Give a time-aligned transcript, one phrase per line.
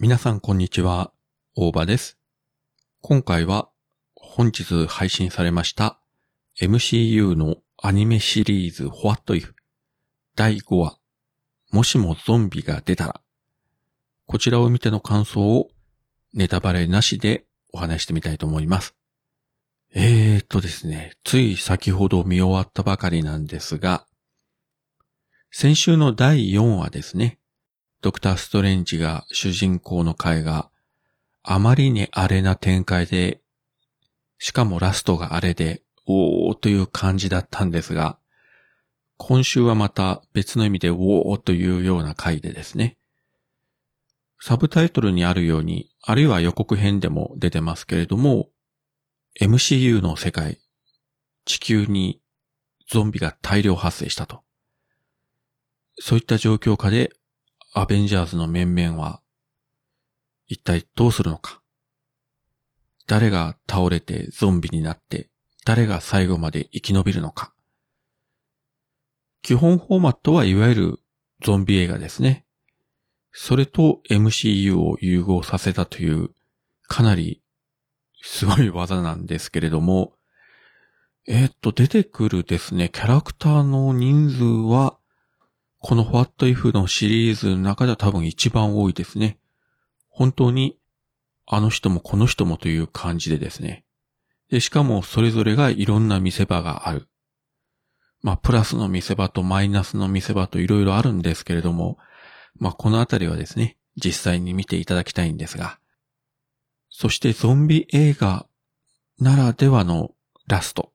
[0.00, 1.10] 皆さんこんにちは、
[1.56, 2.18] 大場です。
[3.00, 3.68] 今回は
[4.14, 5.98] 本日配信されました
[6.60, 9.54] MCU のアニメシリーズ What If
[10.36, 11.00] 第5話。
[11.72, 13.20] もしもゾンビが出たら。
[14.26, 15.68] こちらを見ての感想を
[16.32, 18.94] ネタバレなしでお話してみたいと思います。
[19.96, 24.06] えーとですね、つい先ほど見終わったばかりなんですが、
[25.50, 27.37] 先週の第4話ですね、
[28.00, 30.70] ドクターストレンジが主人公の回が
[31.42, 33.40] あまりにアレな展開で、
[34.38, 38.18] しかもラストがあれで、おーという感じだったんですが、
[39.16, 42.98] 今週はまた別の意味でおーというような回でですね、
[44.40, 48.48] サブタイトルにあるように、あるいは予告編でも出てますけれども、
[49.40, 50.60] MCU の世界、
[51.44, 52.20] 地球に
[52.88, 54.42] ゾンビが大量発生したと。
[55.98, 57.10] そういった状況下で、
[57.72, 59.20] アベンジャーズの面々は、
[60.46, 61.60] 一体どうするのか。
[63.06, 65.30] 誰が倒れてゾンビになって、
[65.64, 67.52] 誰が最後まで生き延びるのか。
[69.42, 71.00] 基本フォーマットはいわゆる
[71.42, 72.44] ゾンビ映画ですね。
[73.32, 76.30] それと MCU を融合させたという、
[76.86, 77.42] かなり
[78.22, 80.14] すごい技なんですけれども、
[81.26, 84.97] えーっと、出てくるですね、キャラクターの人数は、
[85.80, 89.38] この What If のシリーズの中では多分一番多いですね。
[90.08, 90.76] 本当に、
[91.46, 93.84] あの人もこの人もという感じでですね。
[94.50, 97.08] で、しかもそれぞれがいろんな見せ場がある。
[98.22, 101.98] まあ、プラスの見せ場とマイナスの見せ場といろいろあるんですけれども、
[102.56, 105.78] まあ、このあたりはですね、実際に見ていただきたいんですが。
[106.90, 108.46] そしてゾンビ映画
[109.20, 110.10] ならではの
[110.48, 110.92] ラスト。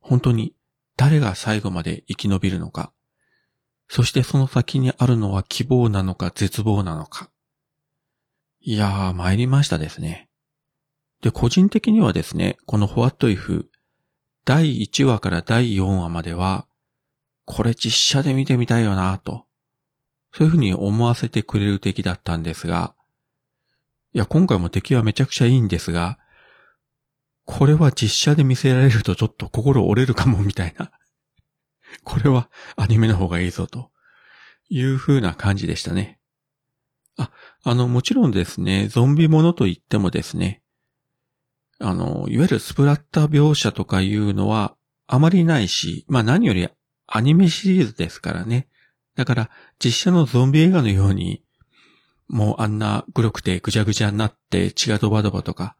[0.00, 0.54] 本当に
[0.96, 2.92] 誰が最後まで生き延びるのか。
[3.88, 7.30] そしてその先にあるのは希望なのか絶望なのか。
[8.60, 10.28] いやー、参りましたですね。
[11.22, 13.66] で、個人的にはですね、この What If
[14.44, 16.66] 第1話から第4話までは、
[17.44, 19.44] これ実写で見てみたいよなと。
[20.32, 22.94] そういうふうに思わせてくれる敵だったんですが、
[24.12, 26.18] いや、今回も敵はめちゃくちゃいいんですが、
[27.44, 30.90] これは実写で見せられるとちょっと心折れるかもみたいな。
[32.04, 33.90] これはアニメの方がいいぞと
[34.68, 36.18] いう風な感じでしたね。
[37.16, 37.30] あ、
[37.62, 40.62] あの、もちろんですね、ゾンビものと言ってもですね、
[41.78, 44.76] あの、いわゆるスプラッタ描写とかいうのは
[45.06, 46.68] あまりないし、まあ何より
[47.06, 48.68] アニメシリーズですからね。
[49.14, 51.42] だから実写のゾンビ映画のように、
[52.28, 55.76] もうあんな黒くてぐちゃぐちゃになって血がドバドバとか、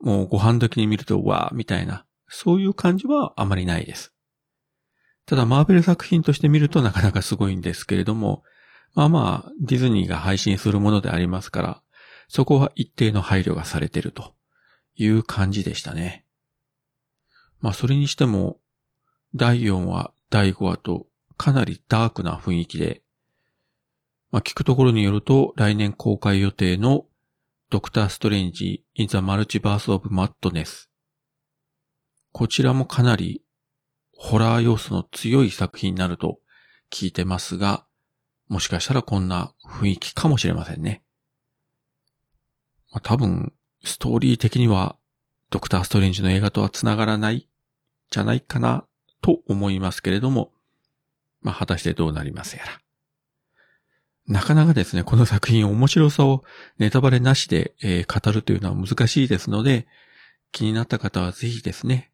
[0.00, 4.14] もうご飯時に見るとわーみたいな、そういう感じはあまりないです。
[5.28, 8.44] ただマーベル作品として見るとなかなかすごいんですけれども、
[8.94, 11.82] まあまあディズニーが配信するものでありますから、
[12.28, 14.34] そこは一定の配慮がされていると
[14.96, 16.24] いう感じでしたね。
[17.60, 18.58] まあそれにしても、
[19.34, 21.06] 第4話、第5話と
[21.36, 23.02] かなりダークな雰囲気で、
[24.30, 27.04] まあ聞くところによると来年公開予定の
[27.68, 30.88] ドクターストレンジ in the Multiverse of Madness。
[32.32, 33.42] こちらもかなり
[34.20, 36.40] ホラー要素の強い作品になると
[36.90, 37.86] 聞いてますが、
[38.48, 41.04] もしかしたらこんな雰囲気かもしれませんね。
[42.90, 43.52] まあ、多分、
[43.84, 44.96] ストーリー的には
[45.50, 47.48] ドクターストレンジの映画とは繋がらない
[48.10, 48.84] じゃないかな
[49.22, 50.50] と思いますけれども、
[51.40, 52.80] まあ、果たしてどうなりますやら。
[54.26, 56.42] なかなかですね、この作品面白さを
[56.78, 59.86] ネタバレなしで、えー語るというのは難しいですので、
[60.50, 62.10] 気になった方はぜひですね、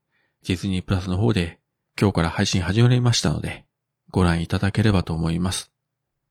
[0.46, 1.58] ディズニープラスの方で
[2.00, 3.64] 今日から配信始まりましたので、
[4.10, 5.70] ご覧いただければと思います。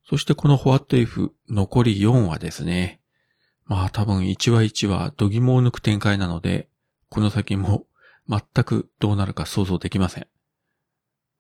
[0.06, 3.00] そしてこの What If 残り4話ですね。
[3.66, 6.68] まあ多分1話1話度肝を抜く展開なので、
[7.08, 7.86] この先も
[8.28, 10.28] 全くどうなるか想像できません。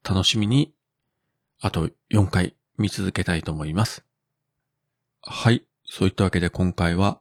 [0.07, 0.73] 楽しみに、
[1.59, 4.05] あと4回見続けたいと思います。
[5.21, 5.65] はい。
[5.85, 7.19] そういったわけで今回は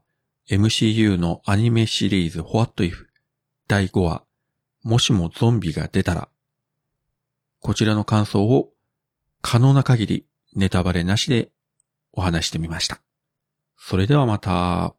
[0.48, 3.06] MCU のアニメシリーズ What If
[3.66, 4.22] 第5話
[4.84, 6.28] もしもゾンビが出たら
[7.62, 8.70] こちらの感想を
[9.40, 11.50] 可能な限りネタバレなしで
[12.12, 13.00] お話してみました。
[13.78, 14.96] それではまた。